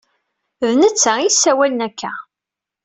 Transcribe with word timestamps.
D 0.67 0.69
netta 0.81 1.11
ay 1.15 1.25
yessawalen 1.25 1.85
akka. 1.87 2.13